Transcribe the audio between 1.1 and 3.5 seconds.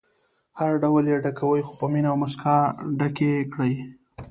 یې ډکوئ خو په مینه او موسکا ډکې